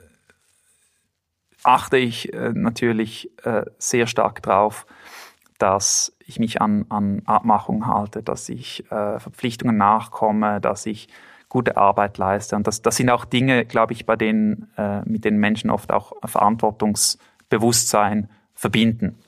achte 1.62 1.96
ich 1.96 2.32
äh, 2.32 2.52
natürlich 2.54 3.30
äh, 3.44 3.64
sehr 3.78 4.06
stark 4.06 4.42
drauf, 4.42 4.86
dass 5.58 6.16
ich 6.26 6.38
mich 6.38 6.60
an, 6.60 6.86
an 6.88 7.22
Abmachungen 7.26 7.86
halte, 7.86 8.22
dass 8.22 8.48
ich 8.48 8.84
Verpflichtungen 8.88 9.76
nachkomme, 9.76 10.60
dass 10.60 10.84
ich 10.84 11.08
gute 11.48 11.76
Arbeit 11.76 12.18
leiste. 12.18 12.56
Und 12.56 12.66
das, 12.66 12.82
das 12.82 12.96
sind 12.96 13.08
auch 13.08 13.24
Dinge, 13.24 13.64
glaube 13.64 13.92
ich, 13.92 14.04
bei 14.04 14.16
denen, 14.16 14.68
mit 15.04 15.24
denen 15.24 15.38
Menschen 15.38 15.70
oft 15.70 15.92
auch 15.92 16.12
Verantwortungsbewusstsein 17.60 18.28
verbinden. 18.54 19.18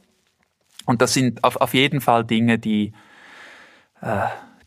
Und 0.86 1.02
das 1.02 1.14
sind 1.14 1.42
auf, 1.44 1.56
auf 1.56 1.74
jeden 1.74 2.00
Fall 2.00 2.24
Dinge, 2.24 2.58
die 2.58 2.92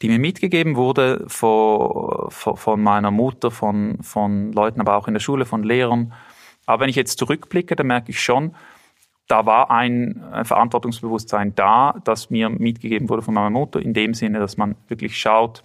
die 0.02 0.10
mir 0.10 0.20
mitgegeben 0.20 0.76
wurde 0.76 1.26
von, 1.28 2.30
von 2.30 2.82
meiner 2.82 3.12
Mutter, 3.12 3.52
von, 3.52 4.02
von 4.02 4.52
Leuten, 4.54 4.82
aber 4.82 4.96
auch 4.96 5.08
in 5.08 5.14
der 5.14 5.22
Schule, 5.22 5.46
von 5.46 5.64
Lehrern. 5.64 6.14
Aber 6.66 6.82
wenn 6.82 6.90
ich 6.90 6.96
jetzt 6.96 7.20
zurückblicke, 7.20 7.76
dann 7.76 7.88
merke 7.88 8.12
ich 8.12 8.22
schon, 8.22 8.56
da 9.28 9.46
war 9.46 9.70
ein 9.70 10.24
Verantwortungsbewusstsein 10.44 11.54
da, 11.54 11.96
das 12.04 12.30
mir 12.30 12.50
mitgegeben 12.50 13.10
wurde 13.10 13.22
von 13.22 13.34
meiner 13.34 13.50
Mutter, 13.50 13.82
in 13.82 13.94
dem 13.94 14.14
Sinne, 14.14 14.40
dass 14.40 14.58
man 14.58 14.76
wirklich 14.88 15.20
schaut, 15.20 15.64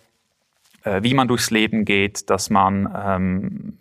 äh, 0.83 1.03
wie 1.03 1.15
man 1.15 1.29
durchs 1.29 1.51
Leben 1.51 1.85
geht, 1.85 2.29
dass 2.29 2.51
man 2.51 2.93
ähm, 2.95 3.79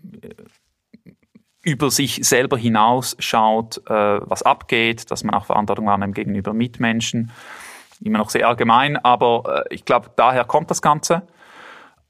über 1.64 1.90
sich 1.90 2.20
selber 2.28 2.58
hinaus 2.58 3.16
schaut, 3.20 3.78
äh, 3.90 4.20
was 4.22 4.44
abgeht, 4.44 5.10
dass 5.10 5.24
man 5.24 5.34
auch 5.34 5.46
Verantwortung 5.46 5.88
wahrnimmt 5.88 6.16
gegenüber 6.16 6.54
Mitmenschen 6.54 7.32
immer 8.04 8.18
noch 8.20 8.30
sehr 8.30 8.48
allgemein, 8.48 8.98
aber 8.98 9.66
äh, 9.70 9.74
ich 9.74 9.86
glaube, 9.86 10.12
daher 10.16 10.44
kommt 10.44 10.70
das 10.70 10.82
Ganze. 10.82 11.24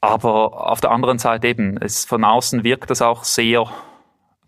Aber 0.01 0.69
auf 0.69 0.81
der 0.81 0.91
anderen 0.91 1.17
Seite 1.17 1.47
eben, 1.47 1.77
es 1.77 2.03
von 2.03 2.25
außen 2.25 2.63
wirkt 2.63 2.89
das 2.89 3.01
auch 3.01 3.23
sehr 3.23 3.67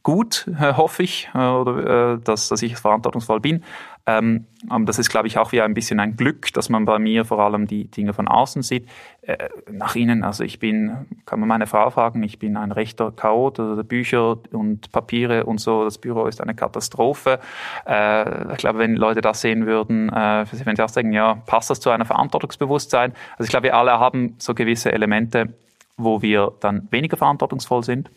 gut, 0.03 0.49
äh, 0.59 0.73
hoffe 0.73 1.03
ich, 1.03 1.29
äh, 1.33 1.37
oder, 1.37 2.13
äh, 2.13 2.19
dass, 2.19 2.49
dass 2.49 2.61
ich 2.61 2.75
verantwortungsvoll 2.75 3.39
bin. 3.39 3.63
Ähm, 4.07 4.45
das 4.81 4.99
ist, 4.99 5.09
glaube 5.09 5.27
ich, 5.27 5.37
auch 5.37 5.51
wie 5.51 5.61
ein 5.61 5.73
bisschen 5.73 5.99
ein 5.99 6.15
Glück, 6.15 6.53
dass 6.53 6.69
man 6.69 6.85
bei 6.85 6.99
mir 6.99 7.25
vor 7.25 7.39
allem 7.39 7.65
die 7.65 7.89
Dinge 7.89 8.13
von 8.13 8.27
außen 8.27 8.61
sieht. 8.61 8.87
Äh, 9.21 9.49
nach 9.71 9.95
innen, 9.95 10.23
also 10.23 10.43
ich 10.43 10.59
bin, 10.59 11.07
kann 11.25 11.39
man 11.39 11.49
meine 11.49 11.65
Frau 11.65 11.89
fragen, 11.89 12.21
ich 12.21 12.37
bin 12.37 12.55
ein 12.55 12.71
rechter 12.71 13.11
Chaot, 13.11 13.59
also 13.59 13.83
Bücher 13.83 14.37
und 14.51 14.91
Papiere 14.91 15.45
und 15.45 15.59
so, 15.59 15.83
das 15.83 15.97
Büro 15.97 16.27
ist 16.27 16.39
eine 16.39 16.53
Katastrophe. 16.53 17.39
Äh, 17.87 18.53
ich 18.53 18.57
glaube, 18.57 18.79
wenn 18.79 18.95
Leute 18.95 19.21
das 19.21 19.41
sehen 19.41 19.65
würden, 19.65 20.09
äh, 20.09 20.45
wenn 20.51 20.75
sie 20.75 20.83
auch 20.83 20.89
sagen, 20.89 21.11
ja, 21.11 21.35
passt 21.45 21.71
das 21.71 21.79
zu 21.79 21.89
einem 21.89 22.05
Verantwortungsbewusstsein? 22.05 23.13
Also 23.37 23.45
ich 23.45 23.49
glaube, 23.49 23.65
wir 23.65 23.75
alle 23.75 23.99
haben 23.99 24.35
so 24.37 24.53
gewisse 24.53 24.91
Elemente, 24.91 25.55
wo 25.97 26.21
wir 26.21 26.53
dann 26.59 26.87
weniger 26.91 27.17
verantwortungsvoll 27.17 27.83
sind. 27.83 28.11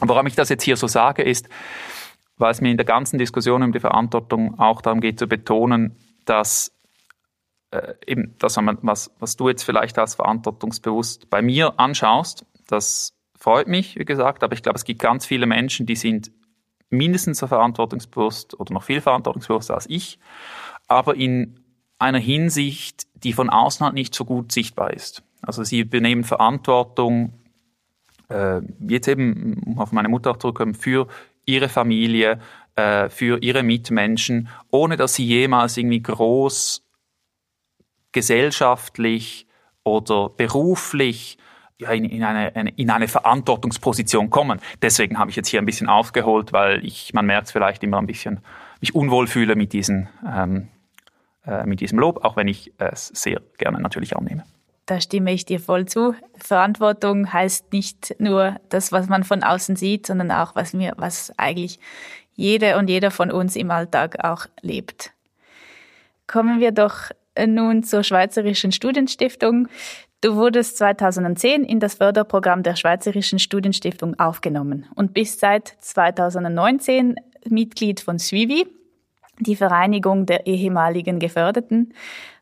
Und 0.00 0.08
warum 0.08 0.26
ich 0.26 0.34
das 0.34 0.48
jetzt 0.48 0.62
hier 0.62 0.76
so 0.76 0.86
sage, 0.86 1.22
ist, 1.22 1.48
weil 2.36 2.50
es 2.50 2.60
mir 2.60 2.70
in 2.70 2.76
der 2.76 2.86
ganzen 2.86 3.18
Diskussion 3.18 3.62
um 3.62 3.72
die 3.72 3.80
Verantwortung 3.80 4.58
auch 4.58 4.80
darum 4.80 5.00
geht 5.00 5.18
zu 5.18 5.26
betonen, 5.26 5.96
dass 6.24 6.72
äh, 7.70 7.94
eben 8.06 8.34
das, 8.38 8.56
was, 8.56 9.10
was 9.18 9.36
du 9.36 9.48
jetzt 9.48 9.62
vielleicht 9.62 9.98
als 9.98 10.14
verantwortungsbewusst 10.14 11.30
bei 11.30 11.42
mir 11.42 11.78
anschaust, 11.78 12.46
das 12.66 13.14
freut 13.38 13.68
mich, 13.68 13.98
wie 13.98 14.04
gesagt, 14.04 14.42
aber 14.42 14.54
ich 14.54 14.62
glaube, 14.62 14.76
es 14.76 14.84
gibt 14.84 15.00
ganz 15.00 15.26
viele 15.26 15.46
Menschen, 15.46 15.86
die 15.86 15.96
sind 15.96 16.32
mindestens 16.90 17.38
so 17.38 17.46
verantwortungsbewusst 17.46 18.58
oder 18.58 18.72
noch 18.72 18.82
viel 18.84 19.00
verantwortungsbewusster 19.00 19.74
als 19.74 19.88
ich, 19.88 20.18
aber 20.86 21.14
in 21.14 21.60
einer 21.98 22.18
Hinsicht, 22.18 23.06
die 23.14 23.32
von 23.32 23.50
außen 23.50 23.84
halt 23.84 23.94
nicht 23.94 24.14
so 24.14 24.24
gut 24.24 24.52
sichtbar 24.52 24.92
ist. 24.92 25.22
Also 25.42 25.64
sie 25.64 25.80
übernehmen 25.80 26.24
Verantwortung, 26.24 27.34
äh, 28.28 28.60
jetzt 28.86 29.08
eben, 29.08 29.62
um 29.66 29.78
auf 29.78 29.92
meine 29.92 30.08
Mutter 30.08 30.30
auch 30.30 30.36
zurückzukommen, 30.36 30.74
für 30.74 31.06
ihre 31.46 31.68
Familie, 31.68 32.40
äh, 32.76 33.08
für 33.08 33.42
ihre 33.42 33.62
Mitmenschen, 33.62 34.48
ohne 34.70 34.96
dass 34.96 35.14
sie 35.14 35.24
jemals 35.24 35.76
irgendwie 35.76 36.02
groß 36.02 36.82
gesellschaftlich 38.12 39.46
oder 39.84 40.30
beruflich 40.30 41.38
ja, 41.78 41.90
in, 41.90 42.04
in, 42.04 42.22
eine, 42.24 42.48
in 42.76 42.90
eine 42.90 43.08
Verantwortungsposition 43.08 44.30
kommen. 44.30 44.60
Deswegen 44.82 45.18
habe 45.18 45.30
ich 45.30 45.36
jetzt 45.36 45.48
hier 45.48 45.60
ein 45.60 45.66
bisschen 45.66 45.88
aufgeholt, 45.88 46.52
weil 46.52 46.84
ich, 46.84 47.12
man 47.12 47.26
merkt 47.26 47.50
vielleicht 47.50 47.82
immer 47.82 47.98
ein 47.98 48.06
bisschen, 48.06 48.40
mich 48.80 48.94
unwohl 48.94 49.26
fühle 49.26 49.56
mit, 49.56 49.72
diesen, 49.72 50.08
ähm, 50.28 50.68
äh, 51.46 51.64
mit 51.66 51.80
diesem 51.80 51.98
Lob, 51.98 52.24
auch 52.24 52.36
wenn 52.36 52.48
ich 52.48 52.72
es 52.78 53.08
sehr 53.08 53.40
gerne 53.58 53.80
natürlich 53.80 54.16
annehme. 54.16 54.44
Da 54.86 55.00
stimme 55.00 55.32
ich 55.32 55.46
dir 55.46 55.60
voll 55.60 55.86
zu. 55.86 56.14
Verantwortung 56.36 57.32
heißt 57.32 57.72
nicht 57.72 58.16
nur 58.18 58.56
das, 58.68 58.92
was 58.92 59.08
man 59.08 59.24
von 59.24 59.42
außen 59.42 59.76
sieht, 59.76 60.06
sondern 60.06 60.30
auch, 60.30 60.54
was 60.54 60.74
mir, 60.74 60.92
was 60.96 61.32
eigentlich 61.38 61.78
jede 62.34 62.76
und 62.76 62.90
jeder 62.90 63.10
von 63.10 63.30
uns 63.30 63.56
im 63.56 63.70
Alltag 63.70 64.22
auch 64.24 64.46
lebt. 64.60 65.12
Kommen 66.26 66.60
wir 66.60 66.72
doch 66.72 67.10
nun 67.46 67.82
zur 67.82 68.02
Schweizerischen 68.02 68.72
Studienstiftung. 68.72 69.68
Du 70.20 70.36
wurdest 70.36 70.78
2010 70.78 71.64
in 71.64 71.80
das 71.80 71.94
Förderprogramm 71.94 72.62
der 72.62 72.76
Schweizerischen 72.76 73.38
Studienstiftung 73.38 74.18
aufgenommen 74.18 74.86
und 74.94 75.12
bist 75.12 75.40
seit 75.40 75.76
2019 75.80 77.16
Mitglied 77.48 78.00
von 78.00 78.18
SWIVI, 78.18 78.66
die 79.40 79.56
Vereinigung 79.56 80.26
der 80.26 80.46
ehemaligen 80.46 81.18
Geförderten. 81.18 81.92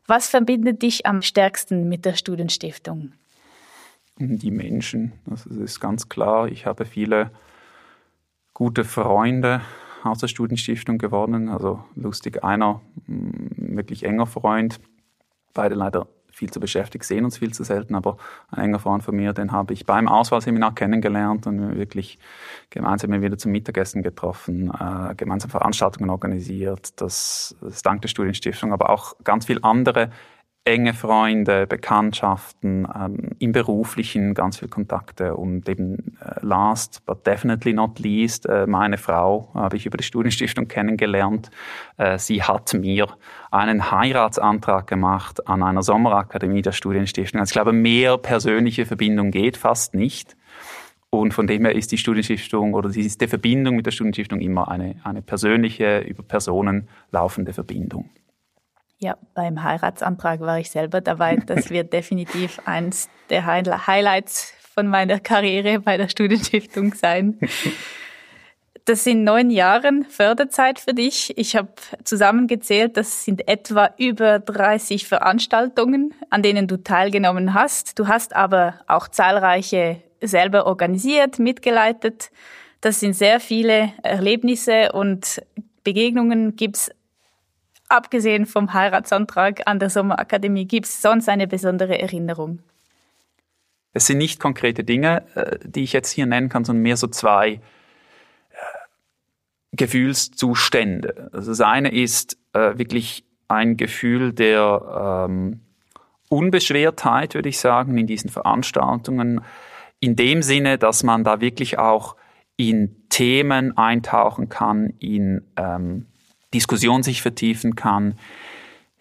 Was 0.05 0.27
verbindet 0.27 0.81
dich 0.81 1.05
am 1.05 1.21
stärksten 1.21 1.87
mit 1.87 2.05
der 2.05 2.15
Studienstiftung? 2.15 3.13
Die 4.17 4.51
Menschen. 4.51 5.13
Also 5.29 5.49
es 5.49 5.57
ist 5.57 5.79
ganz 5.79 6.09
klar, 6.09 6.47
ich 6.47 6.65
habe 6.65 6.85
viele 6.85 7.31
gute 8.53 8.83
Freunde 8.83 9.61
aus 10.03 10.19
der 10.19 10.27
Studienstiftung 10.27 10.97
gewonnen. 10.97 11.49
Also 11.49 11.83
lustig, 11.95 12.43
einer 12.43 12.81
mm, 13.07 13.75
wirklich 13.75 14.03
enger 14.03 14.27
Freund, 14.27 14.79
beide 15.53 15.75
leider 15.75 16.07
viel 16.33 16.49
zu 16.49 16.59
beschäftigt, 16.59 17.05
sehen 17.05 17.25
uns 17.25 17.37
viel 17.37 17.53
zu 17.53 17.63
selten, 17.63 17.95
aber 17.95 18.17
ein 18.51 18.65
enger 18.65 18.79
Freund 18.79 19.03
von 19.03 19.15
mir, 19.15 19.33
den 19.33 19.51
habe 19.51 19.73
ich 19.73 19.85
beim 19.85 20.07
Auswahlseminar 20.07 20.75
kennengelernt 20.75 21.47
und 21.47 21.77
wirklich 21.77 22.17
gemeinsam 22.69 23.21
wieder 23.21 23.37
zum 23.37 23.51
Mittagessen 23.51 24.01
getroffen, 24.01 24.71
äh, 24.71 25.13
gemeinsam 25.15 25.51
Veranstaltungen 25.51 26.09
organisiert, 26.09 26.99
das, 26.99 27.55
das 27.61 27.83
dank 27.83 28.01
der 28.01 28.09
Studienstiftung, 28.09 28.73
aber 28.73 28.89
auch 28.89 29.15
ganz 29.23 29.45
viel 29.45 29.59
andere 29.61 30.09
enge 30.65 30.93
Freunde, 30.93 31.67
Bekanntschaften, 31.67 32.87
ähm, 32.95 33.31
im 33.39 33.51
beruflichen 33.51 34.33
ganz 34.33 34.57
viel 34.59 34.69
Kontakte 34.69 35.35
und 35.35 35.67
eben 35.67 36.17
äh, 36.21 36.39
last 36.41 37.05
but 37.05 37.27
definitely 37.27 37.73
not 37.73 37.99
least, 37.99 38.45
äh, 38.45 38.65
meine 38.65 38.97
Frau 38.97 39.49
habe 39.53 39.75
ich 39.75 39.85
über 39.85 39.97
die 39.97 40.05
Studienstiftung 40.05 40.69
kennengelernt. 40.69 41.51
Äh, 41.97 42.17
sie 42.17 42.43
hat 42.43 42.73
mir 42.73 43.07
einen 43.51 43.91
Heiratsantrag 43.91 44.87
gemacht 44.87 45.47
an 45.47 45.63
einer 45.63 45.83
Sommerakademie 45.83 46.61
der 46.61 46.71
Studienstiftung. 46.71 47.41
Also 47.41 47.51
ich 47.51 47.53
glaube, 47.53 47.73
mehr 47.73 48.17
persönliche 48.17 48.85
Verbindung 48.85 49.31
geht 49.31 49.57
fast 49.57 49.93
nicht. 49.93 50.37
Und 51.09 51.33
von 51.33 51.45
dem 51.45 51.65
her 51.65 51.75
ist 51.75 51.91
die 51.91 51.97
Studienstiftung 51.97 52.73
oder 52.73 52.89
ist 52.89 53.21
die 53.21 53.27
Verbindung 53.27 53.75
mit 53.75 53.85
der 53.85 53.91
Studienstiftung 53.91 54.39
immer 54.39 54.69
eine, 54.69 54.95
eine 55.03 55.21
persönliche, 55.21 55.99
über 55.99 56.23
Personen 56.23 56.87
laufende 57.11 57.53
Verbindung. 57.53 58.09
Ja, 59.03 59.17
beim 59.33 59.61
Heiratsantrag 59.61 60.39
war 60.39 60.59
ich 60.59 60.71
selber 60.71 61.01
dabei. 61.01 61.35
Das 61.35 61.69
wird 61.69 61.91
definitiv 61.93 62.61
eins 62.63 63.09
der 63.29 63.45
Highlights 63.45 64.53
von 64.73 64.87
meiner 64.87 65.19
Karriere 65.19 65.81
bei 65.81 65.97
der 65.97 66.07
Studienstiftung 66.07 66.93
sein. 66.93 67.37
Das 68.85 69.03
sind 69.03 69.25
neun 69.25 69.49
Jahre 69.49 69.91
Förderzeit 70.07 70.79
für 70.79 70.93
dich. 70.93 71.37
Ich 71.37 71.57
habe 71.57 71.73
zusammengezählt, 72.05 72.95
das 72.95 73.25
sind 73.25 73.45
etwa 73.49 73.89
über 73.97 74.39
30 74.39 75.05
Veranstaltungen, 75.05 76.13
an 76.29 76.41
denen 76.41 76.69
du 76.69 76.81
teilgenommen 76.81 77.53
hast. 77.53 77.99
Du 77.99 78.07
hast 78.07 78.33
aber 78.33 78.75
auch 78.87 79.09
zahlreiche 79.09 80.01
selber 80.21 80.65
organisiert, 80.65 81.39
mitgeleitet. 81.39 82.31
Das 82.79 83.01
sind 83.01 83.17
sehr 83.17 83.41
viele 83.41 83.91
Erlebnisse 84.01 84.93
und 84.93 85.41
Begegnungen 85.83 86.55
gibt's 86.55 86.89
abgesehen 87.93 88.45
vom 88.45 88.73
Heiratsantrag 88.73 89.61
an 89.65 89.79
der 89.79 89.89
Sommerakademie, 89.89 90.65
gibt 90.65 90.87
es 90.87 91.01
sonst 91.01 91.29
eine 91.29 91.47
besondere 91.47 91.99
Erinnerung? 91.99 92.59
Es 93.93 94.07
sind 94.07 94.17
nicht 94.17 94.39
konkrete 94.39 94.83
Dinge, 94.83 95.23
äh, 95.35 95.59
die 95.63 95.83
ich 95.83 95.93
jetzt 95.93 96.09
hier 96.09 96.25
nennen 96.25 96.49
kann, 96.49 96.65
sondern 96.65 96.81
mehr 96.81 96.97
so 96.97 97.07
zwei 97.07 97.49
äh, 97.49 97.59
Gefühlszustände. 99.71 101.29
Also 101.31 101.51
das 101.51 101.61
eine 101.61 101.93
ist 101.93 102.37
äh, 102.53 102.77
wirklich 102.77 103.23
ein 103.47 103.77
Gefühl 103.77 104.33
der 104.33 105.27
ähm, 105.29 105.61
Unbeschwertheit, 106.29 107.35
würde 107.35 107.49
ich 107.49 107.59
sagen, 107.59 107.95
in 107.97 108.07
diesen 108.07 108.31
Veranstaltungen. 108.31 109.41
In 109.99 110.15
dem 110.15 110.41
Sinne, 110.41 110.79
dass 110.79 111.03
man 111.03 111.23
da 111.23 111.39
wirklich 111.39 111.77
auch 111.77 112.15
in 112.57 113.07
Themen 113.09 113.77
eintauchen 113.77 114.49
kann, 114.49 114.89
in 114.99 115.45
ähm, 115.55 116.07
Diskussion 116.53 117.03
sich 117.03 117.21
vertiefen 117.21 117.75
kann, 117.75 118.17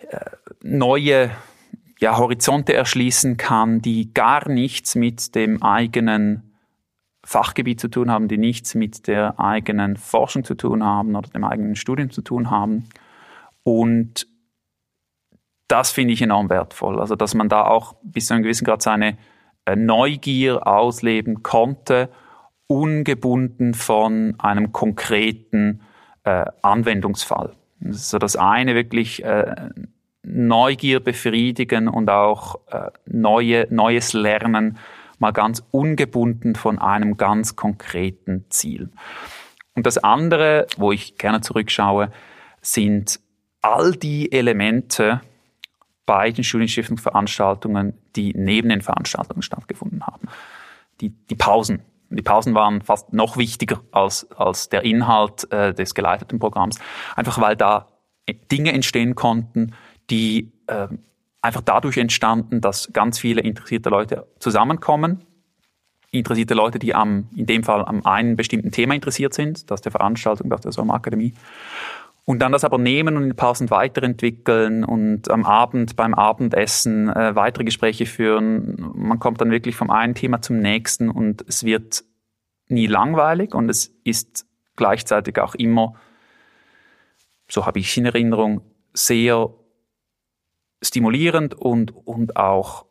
äh, 0.09 0.19
neue 0.63 1.31
ja, 1.99 2.17
Horizonte 2.17 2.75
erschließen 2.75 3.37
kann, 3.37 3.81
die 3.81 4.13
gar 4.13 4.49
nichts 4.49 4.95
mit 4.95 5.35
dem 5.35 5.63
eigenen 5.63 6.53
Fachgebiet 7.25 7.81
zu 7.81 7.89
tun 7.89 8.11
haben, 8.11 8.27
die 8.27 8.39
nichts 8.39 8.75
mit 8.75 9.07
der 9.07 9.39
eigenen 9.39 9.97
Forschung 9.97 10.45
zu 10.45 10.57
tun 10.57 10.83
haben 10.83 11.15
oder 11.15 11.29
dem 11.31 11.45
eigenen 11.45 11.77
Studium 11.77 12.11
zu 12.11 12.23
tun 12.23 12.51
haben. 12.51 12.89
Und 13.63 14.27
das 15.69 15.93
finde 15.93 16.15
ich 16.15 16.23
enorm 16.23 16.51
wertvoll. 16.51 17.01
Also, 17.01 17.15
dass 17.15 17.35
man 17.35 17.49
da 17.49 17.65
auch 17.65 17.95
bis 18.03 18.27
zu 18.27 18.35
einem 18.35 18.43
gewissen 18.43 18.65
Grad 18.65 18.83
seine 18.83 19.17
äh, 19.65 19.77
Neugier 19.77 20.67
ausleben 20.67 21.45
konnte, 21.45 22.09
ungebunden 22.67 23.75
von 23.75 24.35
einem 24.39 24.73
konkreten 24.73 25.83
äh, 26.25 26.45
Anwendungsfall. 26.63 27.55
So 27.91 28.19
das 28.19 28.37
eine 28.37 28.75
wirklich 28.75 29.25
äh, 29.25 29.71
Neugier 30.23 31.01
befriedigen 31.01 31.89
und 31.89 32.09
auch 32.09 32.61
äh, 32.71 32.91
neue, 33.07 33.67
neues 33.71 34.13
Lernen, 34.13 34.79
mal 35.19 35.33
ganz 35.33 35.63
ungebunden 35.71 36.55
von 36.55 36.79
einem 36.79 37.17
ganz 37.17 37.57
konkreten 37.57 38.45
Ziel. 38.51 38.91
Und 39.75 39.87
das 39.87 39.99
andere, 39.99 40.67
wo 40.77 40.93
ich 40.93 41.17
gerne 41.17 41.41
zurückschaue, 41.41 42.11
sind 42.61 43.21
all 43.63 43.93
die 43.93 44.31
Elemente 44.33 45.21
bei 46.07 46.31
den 46.31 46.45
Studienstiftungsveranstaltungen, 46.45 47.95
die 48.17 48.35
neben 48.37 48.69
den 48.69 48.83
Veranstaltungen 48.83 49.43
stattgefunden 49.43 50.05
haben. 50.07 50.29
Die, 51.01 51.11
die 51.11 51.37
Pausen. 51.37 51.83
Die 52.17 52.23
Pausen 52.23 52.55
waren 52.55 52.83
fast 52.83 53.13
noch 53.13 53.37
wichtiger 53.37 53.81
als, 53.91 54.31
als 54.33 54.69
der 54.69 54.85
Inhalt 54.85 55.51
äh, 55.53 55.75
des 55.75 55.95
geleiteten 55.95 56.39
Programms, 56.39 56.79
einfach 57.17 57.41
weil 57.41 57.57
da 57.57 57.89
Dinge 58.51 58.73
entstehen 58.73 59.15
konnten, 59.15 59.75
die 60.11 60.53
äh, 60.67 60.89
einfach 61.41 61.61
dadurch 61.61 61.97
entstanden, 61.97 62.61
dass 62.61 62.93
ganz 62.93 63.19
viele 63.19 63.43
interessierte 63.43 63.89
Leute 63.91 64.27
zusammenkommen. 64.39 65.25
Interessierte 66.11 66.55
Leute, 66.55 66.79
die 66.79 66.95
am, 66.95 67.29
in 67.35 67.47
dem 67.47 67.65
Fall 67.65 67.85
am 67.85 68.05
einen 68.05 68.37
bestimmten 68.37 68.71
Thema 68.71 68.95
interessiert 68.95 69.35
sind, 69.35 69.71
das 69.71 69.81
der 69.81 69.93
Veranstaltung, 69.93 70.51
das 70.51 70.61
der 70.61 70.73
Sommerakademie. 70.73 71.35
Und 72.25 72.39
dann 72.39 72.53
das 72.53 72.65
aber 72.65 72.79
nehmen 72.79 73.17
und 73.17 73.25
in 73.25 73.37
Pausen 73.37 73.71
weiterentwickeln 73.71 74.85
und 74.85 75.29
am 75.29 75.45
Abend 75.45 75.97
beim 75.97 76.15
Abendessen 76.15 77.09
äh, 77.09 77.35
weitere 77.35 77.65
Gespräche 77.65 78.07
führen. 78.07 78.93
Man 78.95 79.19
kommt 79.19 79.41
dann 79.41 79.51
wirklich 79.51 79.75
vom 79.75 79.91
einen 79.91 80.15
Thema 80.15 80.41
zum 80.41 80.59
nächsten 80.59 81.09
und 81.11 81.45
es 81.49 81.65
wird 81.65 82.05
nie 82.69 82.87
langweilig 82.87 83.55
und 83.55 83.69
es 83.69 83.87
ist 84.05 84.47
gleichzeitig 84.77 85.39
auch 85.39 85.55
immer, 85.57 85.95
so 87.49 87.67
habe 87.67 87.81
ich 87.81 87.97
in 87.97 88.07
Erinnerung, 88.07 88.63
sehr 88.95 89.53
stimulierend 90.81 91.55
und, 91.55 91.91
und 92.07 92.37
auch 92.37 92.87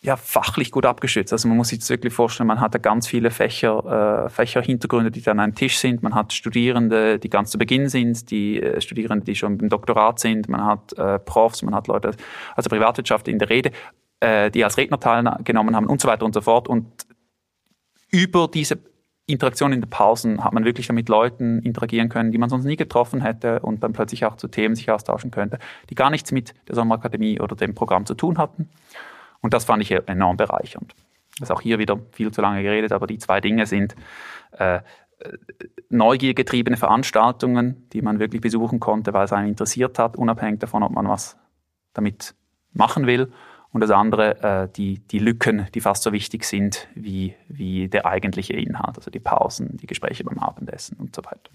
ja, 0.00 0.16
fachlich 0.16 0.70
gut 0.70 0.86
abgeschützt. 0.86 1.32
Also 1.32 1.48
man 1.48 1.56
muss 1.56 1.68
sich 1.68 1.80
das 1.80 1.90
wirklich 1.90 2.12
vorstellen, 2.12 2.46
man 2.46 2.60
hat 2.60 2.74
da 2.74 2.78
ganz 2.78 3.08
viele 3.08 3.32
Fächer, 3.32 4.26
äh, 4.26 4.28
Fächerhintergründe, 4.28 5.10
die 5.10 5.22
dann 5.22 5.40
an 5.40 5.44
einem 5.44 5.54
Tisch 5.56 5.78
sind. 5.78 6.02
Man 6.04 6.14
hat 6.14 6.32
Studierende, 6.32 7.18
die 7.18 7.28
ganz 7.28 7.50
zu 7.50 7.58
Beginn 7.58 7.88
sind, 7.88 8.30
die 8.30 8.62
äh, 8.62 8.80
Studierende, 8.80 9.24
die 9.24 9.34
schon 9.34 9.58
im 9.58 9.68
Doktorat 9.68 10.20
sind. 10.20 10.48
Man 10.48 10.64
hat 10.64 10.92
äh, 10.92 11.18
Profs, 11.18 11.62
man 11.62 11.74
hat 11.74 11.88
Leute 11.88 12.12
aus 12.54 12.64
der 12.64 12.70
Privatwirtschaft 12.70 13.26
in 13.26 13.40
der 13.40 13.50
Rede, 13.50 13.72
äh, 14.20 14.52
die 14.52 14.62
als 14.62 14.76
Redner 14.76 15.00
teilgenommen 15.00 15.74
haben 15.74 15.86
und 15.86 16.00
so 16.00 16.06
weiter 16.06 16.24
und 16.24 16.32
so 16.32 16.42
fort. 16.42 16.68
Und 16.68 16.86
über 18.10 18.46
diese 18.46 18.78
Interaktion 19.26 19.72
in 19.72 19.80
den 19.80 19.90
Pausen 19.90 20.44
hat 20.44 20.52
man 20.52 20.64
wirklich 20.64 20.86
dann 20.86 20.96
mit 20.96 21.08
Leuten 21.08 21.60
interagieren 21.62 22.08
können, 22.08 22.30
die 22.30 22.38
man 22.38 22.48
sonst 22.48 22.64
nie 22.64 22.76
getroffen 22.76 23.20
hätte 23.20 23.60
und 23.60 23.82
dann 23.82 23.92
plötzlich 23.92 24.24
auch 24.24 24.36
zu 24.36 24.46
Themen 24.46 24.76
sich 24.76 24.92
austauschen 24.92 25.32
könnte, 25.32 25.58
die 25.90 25.96
gar 25.96 26.10
nichts 26.10 26.30
mit 26.30 26.54
der 26.68 26.76
Sommerakademie 26.76 27.40
oder 27.40 27.56
dem 27.56 27.74
Programm 27.74 28.06
zu 28.06 28.14
tun 28.14 28.38
hatten. 28.38 28.70
Und 29.40 29.54
das 29.54 29.64
fand 29.64 29.82
ich 29.82 29.90
enorm 29.90 30.36
bereichernd. 30.36 30.94
Das 31.38 31.48
ist 31.48 31.54
auch 31.54 31.60
hier 31.60 31.78
wieder 31.78 31.98
viel 32.12 32.30
zu 32.32 32.40
lange 32.40 32.62
geredet, 32.62 32.92
aber 32.92 33.06
die 33.06 33.18
zwei 33.18 33.40
Dinge 33.40 33.66
sind 33.66 33.94
äh, 34.52 34.80
neugiergetriebene 35.88 36.76
Veranstaltungen, 36.76 37.88
die 37.92 38.02
man 38.02 38.18
wirklich 38.18 38.40
besuchen 38.40 38.80
konnte, 38.80 39.12
weil 39.12 39.24
es 39.24 39.32
einen 39.32 39.48
interessiert 39.48 39.98
hat, 39.98 40.16
unabhängig 40.16 40.60
davon, 40.60 40.82
ob 40.82 40.92
man 40.92 41.08
was 41.08 41.36
damit 41.92 42.34
machen 42.72 43.06
will. 43.06 43.32
Und 43.70 43.82
das 43.82 43.90
andere, 43.90 44.42
äh, 44.42 44.68
die, 44.74 45.00
die 45.00 45.18
Lücken, 45.18 45.66
die 45.74 45.80
fast 45.80 46.02
so 46.02 46.12
wichtig 46.12 46.44
sind 46.44 46.88
wie, 46.94 47.34
wie 47.48 47.88
der 47.88 48.06
eigentliche 48.06 48.54
Inhalt, 48.54 48.96
also 48.96 49.10
die 49.10 49.20
Pausen, 49.20 49.76
die 49.76 49.86
Gespräche 49.86 50.24
beim 50.24 50.38
Abendessen 50.38 50.96
und 50.98 51.14
so 51.14 51.22
weiter. 51.24 51.50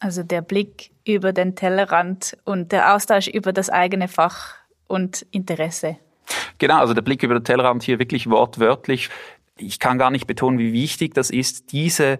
Also 0.00 0.22
der 0.22 0.42
Blick 0.42 0.92
über 1.06 1.32
den 1.32 1.56
Tellerrand 1.56 2.36
und 2.44 2.72
der 2.72 2.94
Austausch 2.94 3.28
über 3.28 3.52
das 3.52 3.70
eigene 3.70 4.06
Fach 4.06 4.54
und 4.86 5.22
Interesse. 5.30 5.96
Genau, 6.64 6.78
also 6.78 6.94
der 6.94 7.02
Blick 7.02 7.22
über 7.22 7.34
den 7.34 7.44
Tellerrand 7.44 7.82
hier 7.82 7.98
wirklich 7.98 8.30
wortwörtlich. 8.30 9.10
Ich 9.58 9.78
kann 9.78 9.98
gar 9.98 10.10
nicht 10.10 10.26
betonen, 10.26 10.58
wie 10.58 10.72
wichtig 10.72 11.12
das 11.12 11.28
ist, 11.28 11.72
diese 11.72 12.18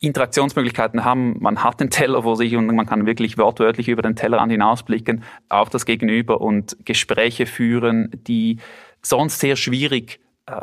Interaktionsmöglichkeiten 0.00 1.04
haben. 1.04 1.36
Man 1.42 1.62
hat 1.62 1.78
den 1.78 1.90
Teller 1.90 2.22
vor 2.22 2.38
sich 2.38 2.56
und 2.56 2.74
man 2.74 2.86
kann 2.86 3.04
wirklich 3.04 3.36
wortwörtlich 3.36 3.88
über 3.88 4.00
den 4.00 4.16
Tellerrand 4.16 4.52
hinausblicken 4.52 5.22
auf 5.50 5.68
das 5.68 5.84
Gegenüber 5.84 6.40
und 6.40 6.78
Gespräche 6.86 7.44
führen, 7.44 8.10
die 8.26 8.56
sonst 9.02 9.38
sehr 9.38 9.56
schwierig 9.56 10.18
äh, 10.46 10.62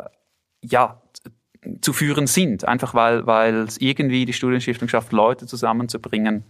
ja, 0.60 1.00
zu 1.80 1.92
führen 1.92 2.26
sind. 2.26 2.64
Einfach 2.64 2.92
weil, 2.92 3.24
weil 3.24 3.54
es 3.54 3.78
irgendwie 3.78 4.24
die 4.24 4.32
Studienstiftung 4.32 4.88
schafft, 4.88 5.12
Leute 5.12 5.46
zusammenzubringen, 5.46 6.42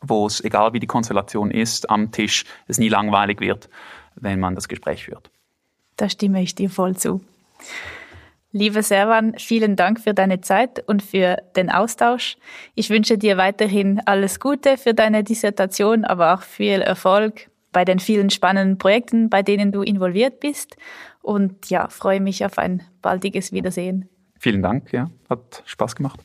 wo 0.00 0.26
es, 0.26 0.42
egal 0.42 0.72
wie 0.72 0.80
die 0.80 0.88
Konstellation 0.88 1.52
ist, 1.52 1.90
am 1.90 2.10
Tisch 2.10 2.44
es 2.66 2.78
nie 2.78 2.88
langweilig 2.88 3.38
wird 3.38 3.68
wenn 4.16 4.40
man 4.40 4.54
das 4.54 4.68
Gespräch 4.68 5.04
führt. 5.04 5.30
Da 5.96 6.08
stimme 6.08 6.42
ich 6.42 6.54
dir 6.54 6.70
voll 6.70 6.96
zu. 6.96 7.20
Liebe 8.56 8.84
Servan, 8.84 9.34
vielen 9.36 9.74
Dank 9.74 9.98
für 9.98 10.14
deine 10.14 10.40
Zeit 10.40 10.82
und 10.86 11.02
für 11.02 11.38
den 11.56 11.70
Austausch. 11.70 12.36
Ich 12.76 12.88
wünsche 12.88 13.18
dir 13.18 13.36
weiterhin 13.36 14.00
alles 14.06 14.38
Gute 14.38 14.76
für 14.76 14.94
deine 14.94 15.24
Dissertation, 15.24 16.04
aber 16.04 16.34
auch 16.34 16.42
viel 16.42 16.80
Erfolg 16.80 17.50
bei 17.72 17.84
den 17.84 17.98
vielen 17.98 18.30
spannenden 18.30 18.78
Projekten, 18.78 19.28
bei 19.28 19.42
denen 19.42 19.72
du 19.72 19.82
involviert 19.82 20.38
bist. 20.38 20.76
Und 21.20 21.68
ja, 21.68 21.88
freue 21.88 22.20
mich 22.20 22.44
auf 22.44 22.58
ein 22.58 22.84
baldiges 23.02 23.50
Wiedersehen. 23.50 24.08
Vielen 24.38 24.62
Dank, 24.62 24.92
ja, 24.92 25.10
hat 25.28 25.62
Spaß 25.66 25.96
gemacht. 25.96 26.20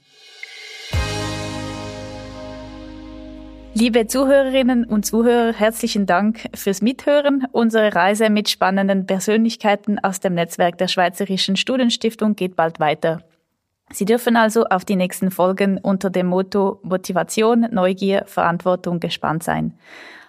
Liebe 3.80 4.08
Zuhörerinnen 4.08 4.84
und 4.84 5.06
Zuhörer, 5.06 5.54
herzlichen 5.54 6.06
Dank 6.06 6.50
fürs 6.54 6.82
Mithören. 6.82 7.48
Unsere 7.54 7.96
Reise 7.96 8.30
mit 8.30 8.50
spannenden 8.50 9.06
Persönlichkeiten 9.06 10.00
aus 10.00 10.20
dem 10.20 10.34
Netzwerk 10.34 10.78
der 10.78 10.90
Schweizerischen 10.90 11.56
Studienstiftung 11.56 12.36
geht 12.36 12.58
bald 12.58 12.82
weiter. 12.82 13.24
Sie 13.90 14.04
dürfen 14.04 14.36
also 14.36 14.66
auf 14.66 14.84
die 14.84 14.98
nächsten 14.98 15.32
Folgen 15.32 15.78
unter 15.78 16.10
dem 16.10 16.28
Motto 16.28 16.82
Motivation, 16.84 17.68
Neugier, 17.72 18.26
Verantwortung 18.26 19.00
gespannt 19.00 19.44
sein. 19.44 19.76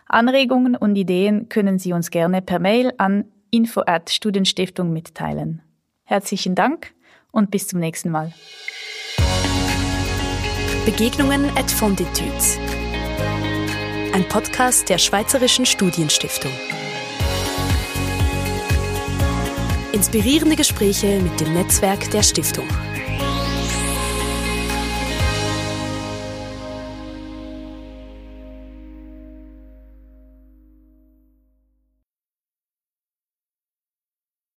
Anregungen 0.07 0.77
und 0.77 0.95
Ideen 0.95 1.49
können 1.49 1.81
Sie 1.81 1.93
uns 1.93 2.13
gerne 2.13 2.43
per 2.43 2.61
Mail 2.61 2.93
an 2.99 3.25
info@studienstiftung 3.51 4.93
mitteilen. 4.93 5.61
Herzlichen 6.05 6.55
Dank 6.55 6.95
und 7.33 7.51
bis 7.51 7.67
zum 7.67 7.81
nächsten 7.81 8.11
Mal. 8.11 8.33
Begegnungen 10.87 11.47
at 11.57 11.69
Fonditudes 11.69 12.61
ein 14.13 14.27
Podcast 14.29 14.89
der 14.89 14.99
Schweizerischen 14.99 15.67
Studienstiftung. 15.67 16.51
Inspirierende 19.93 20.57
Gespräche 20.57 21.21
mit 21.21 21.41
dem 21.41 21.53
Netzwerk 21.53 22.11
der 22.11 22.23
Stiftung. 22.23 22.67